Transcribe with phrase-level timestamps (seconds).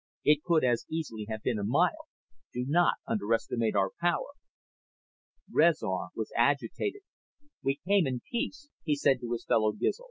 [0.23, 2.07] It could as easily have been a mile.
[2.55, 4.29] Do not underestimate our power."
[5.51, 7.01] Rezar was agitated.
[7.61, 9.99] "We came in peace," he said to his fellow Gizl.